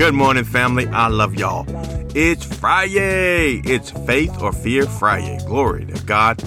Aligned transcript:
Good 0.00 0.14
morning, 0.14 0.44
family. 0.44 0.88
I 0.88 1.08
love 1.08 1.34
y'all. 1.34 1.66
It's 2.16 2.42
Friday. 2.42 3.60
It's 3.66 3.90
Faith 3.90 4.40
or 4.40 4.50
Fear 4.50 4.86
Friday. 4.86 5.38
Glory 5.44 5.84
to 5.84 6.02
God. 6.06 6.38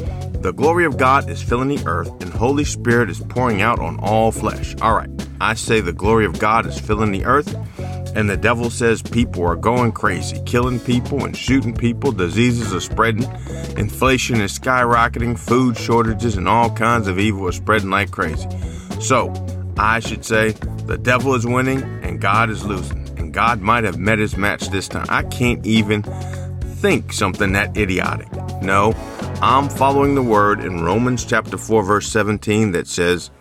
The 0.42 0.52
glory 0.52 0.86
of 0.86 0.98
God 0.98 1.30
is 1.30 1.40
filling 1.40 1.68
the 1.68 1.86
earth, 1.86 2.10
and 2.24 2.34
Holy 2.34 2.64
Spirit 2.64 3.12
is 3.12 3.20
pouring 3.20 3.62
out 3.62 3.78
on 3.78 4.00
all 4.00 4.32
flesh. 4.32 4.76
All 4.82 4.96
right, 4.96 5.08
I 5.40 5.54
say 5.54 5.82
the 5.82 5.94
glory 5.94 6.26
of 6.26 6.40
God 6.40 6.66
is 6.66 6.80
filling 6.80 7.12
the 7.12 7.26
earth, 7.26 7.56
and 8.16 8.28
the 8.28 8.38
devil 8.38 8.72
says 8.72 9.04
people 9.04 9.46
are 9.46 9.56
going 9.56 9.92
crazy, 9.92 10.42
killing 10.48 10.80
people 10.80 11.24
and 11.24 11.38
shooting 11.38 11.76
people. 11.76 12.12
Diseases 12.12 12.74
are 12.74 12.82
spreading, 12.82 13.32
inflation 13.78 14.42
is 14.42 14.58
skyrocketing, 14.58 15.38
food 15.38 15.78
shortages 15.78 16.38
and 16.38 16.48
all 16.48 16.72
kinds 16.72 17.08
of 17.08 17.20
evil 17.20 17.48
are 17.48 17.52
spreading 17.52 17.92
like 17.92 18.10
crazy. 18.10 18.50
So, 19.00 19.32
I 19.78 20.00
should 20.00 20.26
say 20.26 20.54
the 20.88 20.98
devil 20.98 21.36
is 21.36 21.46
winning 21.46 21.84
and 22.02 22.20
God 22.20 22.50
is 22.50 22.66
losing. 22.66 23.03
God 23.34 23.62
might 23.62 23.84
have 23.84 23.98
met 23.98 24.20
his 24.20 24.38
match 24.38 24.70
this 24.70 24.88
time. 24.88 25.08
I 25.10 25.24
can't 25.24 25.66
even 25.66 26.04
think 26.84 27.12
something 27.12 27.52
that 27.54 27.76
idiotic. 27.76 28.32
No, 28.62 28.94
I'm 29.42 29.70
following 29.70 30.14
the 30.14 30.22
word 30.22 30.60
in 30.60 30.84
Romans 30.84 31.26
chapter 31.26 31.58
4 31.58 31.84
verse 31.84 32.08
17 32.08 32.74
that 32.74 32.88
says, 32.88 33.32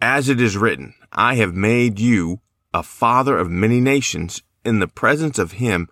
As 0.00 0.28
it 0.28 0.40
is 0.40 0.56
written, 0.56 0.94
I 1.12 1.34
have 1.34 1.56
made 1.56 1.98
you 1.98 2.40
a 2.72 2.84
father 2.84 3.36
of 3.36 3.50
many 3.50 3.80
nations 3.80 4.42
in 4.64 4.78
the 4.78 4.86
presence 4.86 5.40
of 5.40 5.52
him 5.52 5.88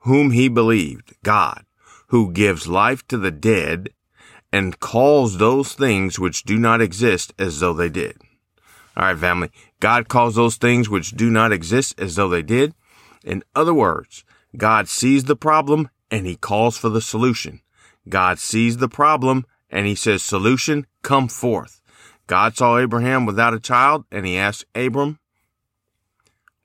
whom 0.00 0.32
he 0.32 0.48
believed, 0.48 1.14
God, 1.22 1.64
who 2.08 2.32
gives 2.32 2.68
life 2.68 3.06
to 3.08 3.16
the 3.16 3.30
dead 3.30 3.88
and 4.52 4.78
calls 4.78 5.38
those 5.38 5.72
things 5.72 6.18
which 6.18 6.42
do 6.42 6.58
not 6.58 6.82
exist 6.82 7.32
as 7.38 7.60
though 7.60 7.72
they 7.72 7.88
did. 7.88 8.20
All 9.00 9.06
right, 9.06 9.18
family. 9.18 9.50
God 9.80 10.08
calls 10.08 10.34
those 10.34 10.56
things 10.56 10.90
which 10.90 11.12
do 11.12 11.30
not 11.30 11.52
exist 11.52 11.98
as 11.98 12.16
though 12.16 12.28
they 12.28 12.42
did. 12.42 12.74
In 13.24 13.42
other 13.56 13.72
words, 13.72 14.24
God 14.58 14.90
sees 14.90 15.24
the 15.24 15.36
problem 15.36 15.88
and 16.10 16.26
he 16.26 16.36
calls 16.36 16.76
for 16.76 16.90
the 16.90 17.00
solution. 17.00 17.62
God 18.10 18.38
sees 18.38 18.76
the 18.76 18.90
problem 18.90 19.46
and 19.70 19.86
he 19.86 19.94
says, 19.94 20.22
solution, 20.22 20.86
come 21.00 21.28
forth. 21.28 21.80
God 22.26 22.58
saw 22.58 22.76
Abraham 22.76 23.24
without 23.24 23.54
a 23.54 23.58
child 23.58 24.04
and 24.12 24.26
he 24.26 24.36
asked 24.36 24.66
Abram, 24.74 25.18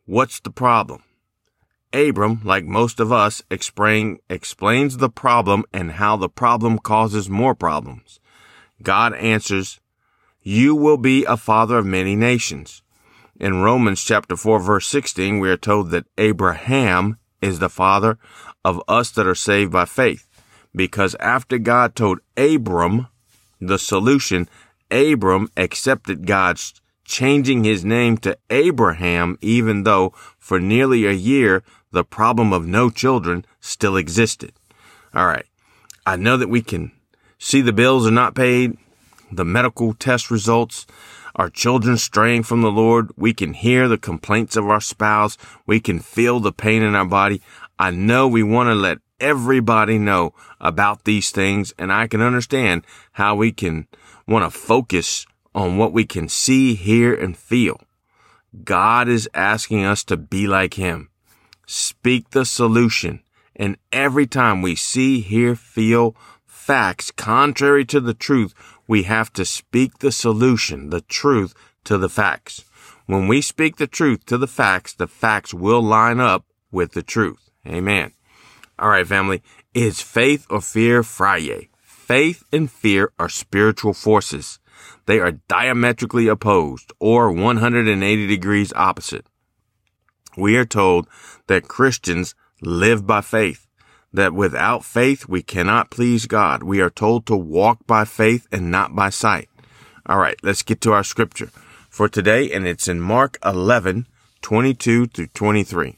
what's 0.04 0.42
the 0.42 0.52
problem? 0.52 1.04
Abram, 1.94 2.42
like 2.44 2.66
most 2.66 3.00
of 3.00 3.14
us, 3.14 3.44
explain, 3.50 4.18
explains 4.30 4.98
the 4.98 5.10
problem 5.10 5.64
and 5.72 5.94
how 5.94 6.18
the 6.18 6.28
problem 6.28 6.80
causes 6.80 7.30
more 7.30 7.56
problems. 7.56 8.20
God 8.84 9.14
answers, 9.14 9.80
you 10.46 10.76
will 10.76 10.98
be 10.98 11.26
a 11.26 11.36
father 11.36 11.80
of 11.80 11.86
many 11.88 12.16
nations. 12.16 12.84
In 13.40 13.64
Romans 13.64 14.02
chapter 14.04 14.38
4 14.38 14.60
verse 14.60 14.88
16, 14.88 15.40
we 15.40 15.50
are 15.50 15.58
told 15.58 15.90
that 15.90 16.06
Abraham 16.20 17.18
is 17.42 17.58
the 17.58 17.68
father 17.68 18.20
of 18.64 18.82
us 18.88 19.10
that 19.12 19.28
are 19.28 19.36
saved 19.36 19.72
by 19.72 19.86
faith. 19.86 20.28
Because 20.74 21.16
after 21.20 21.58
God 21.58 21.96
told 21.96 22.20
Abram 22.38 23.08
the 23.60 23.80
solution, 23.80 24.48
Abram 24.92 25.50
accepted 25.58 26.28
God's 26.28 26.80
changing 27.06 27.64
his 27.64 27.84
name 27.84 28.18
to 28.20 28.38
Abraham, 28.52 29.40
even 29.42 29.84
though 29.84 30.14
for 30.38 30.60
nearly 30.60 31.08
a 31.08 31.12
year 31.12 31.64
the 31.92 32.04
problem 32.04 32.54
of 32.54 32.68
no 32.68 32.92
children 32.92 33.46
still 33.60 33.98
existed. 33.98 34.54
All 35.14 35.26
right. 35.26 35.46
I 36.06 36.18
know 36.18 36.38
that 36.38 36.50
we 36.50 36.62
can 36.62 36.92
see 37.40 37.62
the 37.62 37.74
bills 37.74 38.06
are 38.06 38.12
not 38.12 38.36
paid 38.36 38.78
the 39.36 39.46
medical 39.46 39.94
test 39.94 40.32
results, 40.32 40.86
our 41.36 41.50
children 41.50 41.98
straying 41.98 42.44
from 42.44 42.62
the 42.62 42.72
Lord. 42.72 43.12
We 43.18 43.34
can 43.34 43.54
hear 43.54 43.88
the 43.88 43.98
complaints 43.98 44.56
of 44.56 44.66
our 44.70 44.82
spouse. 44.82 45.38
We 45.66 45.80
can 45.80 46.00
feel 46.00 46.40
the 46.40 46.52
pain 46.52 46.82
in 46.82 46.96
our 46.96 47.06
body. 47.06 47.42
I 47.78 47.92
know 47.92 48.28
we 48.28 48.44
want 48.44 48.68
to 48.68 48.76
let 48.76 49.00
everybody 49.20 49.98
know 49.98 50.34
about 50.60 51.04
these 51.04 51.32
things 51.32 51.74
and 51.78 51.92
I 51.92 52.08
can 52.08 52.22
understand 52.22 52.86
how 53.14 53.36
we 53.36 53.52
can 53.52 53.88
want 54.28 54.52
to 54.52 54.60
focus 54.60 55.26
on 55.54 55.78
what 55.78 55.94
we 55.94 56.06
can 56.06 56.28
see, 56.28 56.76
hear, 56.76 57.14
and 57.14 57.38
feel. 57.38 57.80
God 58.64 59.08
is 59.08 59.30
asking 59.34 59.84
us 59.84 60.04
to 60.06 60.18
be 60.18 60.48
like 60.48 60.76
Him. 60.76 61.10
Speak 61.66 62.32
the 62.32 62.46
solution. 62.46 63.22
And 63.56 63.78
every 63.92 64.28
time 64.28 64.62
we 64.62 64.76
see, 64.76 65.22
hear, 65.22 65.56
feel 65.56 66.16
facts 66.46 67.12
contrary 67.12 67.86
to 67.86 68.00
the 68.00 68.14
truth, 68.14 68.54
we 68.88 69.04
have 69.04 69.32
to 69.34 69.46
speak 69.46 70.00
the 70.00 70.12
solution, 70.12 70.90
the 70.90 71.02
truth 71.02 71.54
to 71.86 71.98
the 71.98 72.10
facts. 72.10 72.64
When 73.06 73.28
we 73.28 73.42
speak 73.42 73.78
the 73.78 73.88
truth 73.88 74.26
to 74.26 74.38
the 74.38 74.48
facts, 74.48 74.94
the 74.94 75.08
facts 75.08 75.54
will 75.54 75.82
line 75.82 76.20
up 76.20 76.46
with 76.72 76.94
the 76.94 77.04
truth. 77.04 77.50
Amen. 77.68 78.12
All 78.78 78.90
right, 78.90 79.08
family. 79.08 79.42
Is 79.74 80.02
faith 80.02 80.46
or 80.50 80.62
fear 80.62 81.04
Friday? 81.04 81.70
Faith 81.82 82.44
and 82.52 82.70
fear 82.70 83.12
are 83.18 83.30
spiritual 83.30 83.94
forces. 83.94 84.60
They 85.06 85.20
are 85.20 85.40
diametrically 85.48 86.28
opposed 86.28 86.92
or 87.00 87.32
180 87.32 88.28
degrees 88.28 88.74
opposite. 88.74 89.26
We 90.38 90.58
are 90.58 90.66
told 90.66 91.08
that 91.48 91.68
Christians 91.68 92.36
live 92.62 93.08
by 93.08 93.22
faith 93.22 93.68
that 94.16 94.34
without 94.34 94.84
faith 94.84 95.28
we 95.28 95.42
cannot 95.42 95.92
please 95.92 96.26
God. 96.26 96.64
We 96.64 96.82
are 96.82 96.90
told 96.90 97.26
to 97.26 97.36
walk 97.36 97.86
by 97.88 98.06
faith 98.06 98.48
and 98.52 98.72
not 98.72 98.96
by 98.96 99.10
sight. 99.10 99.50
All 100.06 100.20
right, 100.20 100.38
let's 100.44 100.64
get 100.64 100.82
to 100.82 100.94
our 100.94 101.04
scripture 101.04 101.52
for 101.90 102.10
today, 102.10 102.52
and 102.52 102.68
it's 102.68 102.88
in 102.88 103.00
Mark 103.00 103.38
11, 103.46 104.08
22 104.42 105.08
through 105.08 105.28
23. 105.28 105.98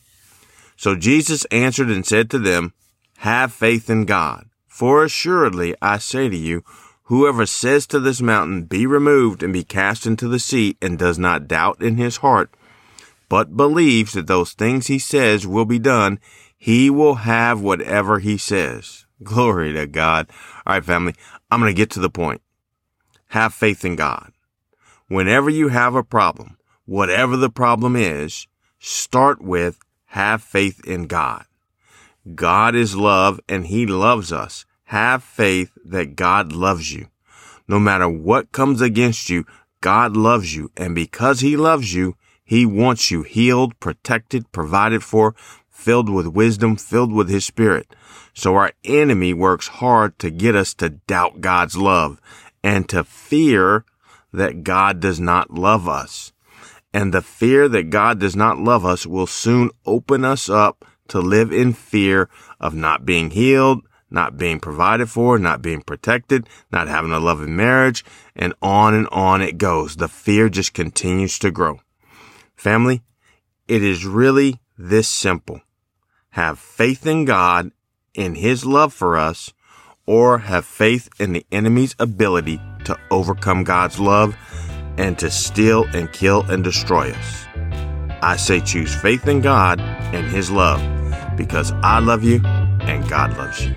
So 0.75 0.95
Jesus 0.95 1.43
answered 1.45 1.89
and 1.89 2.05
said 2.05 2.29
to 2.29 2.39
them, 2.39 2.73
Have 3.17 3.51
faith 3.51 3.89
in 3.89 4.05
God. 4.05 4.45
For 4.67 5.03
assuredly 5.03 5.75
I 5.81 5.97
say 5.97 6.29
to 6.29 6.37
you, 6.37 6.63
whoever 7.05 7.47
says 7.47 7.87
to 7.87 7.99
this 7.99 8.21
mountain, 8.21 8.65
Be 8.65 8.85
removed 8.85 9.41
and 9.41 9.51
be 9.51 9.63
cast 9.63 10.05
into 10.05 10.27
the 10.27 10.39
sea, 10.39 10.77
and 10.81 10.99
does 10.99 11.17
not 11.17 11.47
doubt 11.47 11.81
in 11.81 11.97
his 11.97 12.17
heart, 12.17 12.51
but 13.27 13.57
believes 13.57 14.13
that 14.13 14.27
those 14.27 14.53
things 14.53 14.85
he 14.87 14.99
says 14.99 15.47
will 15.47 15.65
be 15.65 15.79
done, 15.79 16.19
he 16.67 16.89
will 16.89 17.15
have 17.15 17.61
whatever 17.61 18.19
he 18.19 18.37
says. 18.37 19.05
Glory 19.23 19.71
to 19.71 19.87
God. 19.87 20.29
All 20.65 20.73
right, 20.73 20.83
family. 20.83 21.15
I'm 21.49 21.61
going 21.61 21.73
to 21.73 21.73
get 21.73 21.89
to 21.91 22.01
the 22.01 22.09
point. 22.09 22.41
Have 23.29 23.53
faith 23.53 23.85
in 23.85 23.95
God. 23.95 24.33
Whenever 25.07 25.49
you 25.49 25.69
have 25.69 25.95
a 25.95 26.03
problem, 26.03 26.57
whatever 26.83 27.37
the 27.37 27.49
problem 27.49 27.95
is, 27.95 28.47
start 28.79 29.41
with 29.41 29.79
have 30.07 30.43
faith 30.43 30.85
in 30.85 31.07
God. 31.07 31.45
God 32.35 32.75
is 32.75 32.97
love 32.97 33.39
and 33.47 33.67
he 33.67 33.85
loves 33.85 34.33
us. 34.33 34.65
Have 34.87 35.23
faith 35.23 35.71
that 35.85 36.17
God 36.17 36.51
loves 36.51 36.93
you. 36.93 37.07
No 37.69 37.79
matter 37.79 38.09
what 38.09 38.51
comes 38.51 38.81
against 38.81 39.29
you, 39.29 39.45
God 39.79 40.17
loves 40.17 40.53
you. 40.53 40.69
And 40.75 40.93
because 40.93 41.39
he 41.39 41.55
loves 41.55 41.93
you, 41.93 42.17
he 42.43 42.65
wants 42.65 43.11
you 43.11 43.23
healed, 43.23 43.79
protected, 43.79 44.51
provided 44.51 45.01
for, 45.01 45.33
filled 45.77 46.09
with 46.09 46.27
wisdom, 46.27 46.75
filled 46.75 47.13
with 47.13 47.29
his 47.29 47.45
spirit. 47.45 47.95
So 48.33 48.55
our 48.55 48.71
enemy 48.83 49.33
works 49.33 49.67
hard 49.67 50.17
to 50.19 50.31
get 50.31 50.55
us 50.55 50.73
to 50.75 50.89
doubt 50.89 51.39
God's 51.39 51.77
love 51.77 52.19
and 52.63 52.89
to 52.89 53.03
fear 53.03 53.85
that 54.33 54.63
God 54.63 54.99
does 54.99 55.19
not 55.19 55.51
love 55.51 55.87
us. 55.87 56.33
And 56.93 57.13
the 57.13 57.21
fear 57.21 57.69
that 57.69 57.91
God 57.91 58.19
does 58.19 58.35
not 58.35 58.57
love 58.57 58.85
us 58.85 59.05
will 59.05 59.27
soon 59.27 59.69
open 59.85 60.25
us 60.25 60.49
up 60.49 60.83
to 61.09 61.19
live 61.19 61.53
in 61.53 61.73
fear 61.73 62.27
of 62.59 62.73
not 62.73 63.05
being 63.05 63.29
healed, 63.29 63.81
not 64.09 64.35
being 64.35 64.59
provided 64.59 65.09
for, 65.09 65.37
not 65.37 65.61
being 65.61 65.81
protected, 65.81 66.49
not 66.71 66.87
having 66.87 67.11
a 67.11 67.19
loving 67.19 67.55
marriage, 67.55 68.03
and 68.35 68.53
on 68.61 68.93
and 68.93 69.07
on 69.11 69.41
it 69.41 69.57
goes. 69.57 69.95
The 69.95 70.07
fear 70.07 70.49
just 70.49 70.73
continues 70.73 71.37
to 71.39 71.51
grow. 71.51 71.79
Family, 72.55 73.03
it 73.67 73.83
is 73.83 74.05
really 74.05 74.59
this 74.77 75.07
simple 75.07 75.61
have 76.37 76.59
faith 76.59 77.07
in 77.07 77.25
God, 77.25 77.71
in 78.13 78.35
His 78.35 78.63
love 78.63 78.93
for 78.93 79.17
us, 79.17 79.53
or 80.05 80.37
have 80.37 80.65
faith 80.65 81.09
in 81.19 81.33
the 81.33 81.43
enemy's 81.51 81.95
ability 81.97 82.61
to 82.85 82.95
overcome 83.09 83.63
God's 83.63 83.99
love 83.99 84.37
and 84.97 85.17
to 85.17 85.31
steal 85.31 85.85
and 85.95 86.13
kill 86.13 86.43
and 86.43 86.63
destroy 86.63 87.09
us. 87.09 87.45
I 88.21 88.35
say 88.37 88.59
choose 88.59 88.93
faith 88.93 89.27
in 89.27 89.41
God 89.41 89.81
and 89.81 90.27
His 90.27 90.51
love 90.51 90.79
because 91.35 91.71
I 91.81 91.97
love 91.97 92.23
you 92.23 92.39
and 92.45 93.09
God 93.09 93.35
loves 93.35 93.65
you. 93.65 93.73